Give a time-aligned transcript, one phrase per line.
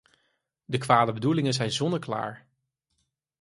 [0.65, 2.47] De kwade bedoelingen zijn zonneklaar.